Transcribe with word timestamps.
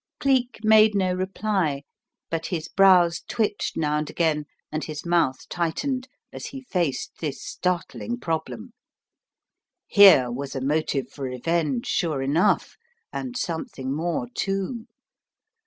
Cleek 0.19 0.61
made 0.63 0.95
no 0.95 1.13
reply, 1.13 1.83
but 2.31 2.47
his 2.47 2.67
brows 2.67 3.21
twitched 3.27 3.77
now 3.77 3.99
and 3.99 4.09
again 4.09 4.45
and 4.71 4.83
his 4.83 5.05
mouth 5.05 5.47
tightened, 5.47 6.07
as 6.33 6.47
he 6.47 6.63
faced 6.63 7.11
this 7.19 7.43
startling 7.45 8.19
problem. 8.19 8.73
Here 9.85 10.31
was 10.31 10.55
a 10.55 10.61
motive 10.61 11.11
for 11.11 11.25
revenge 11.25 11.85
sure 11.85 12.23
enough 12.23 12.77
and 13.13 13.37
something 13.37 13.95
more, 13.95 14.25
too. 14.33 14.87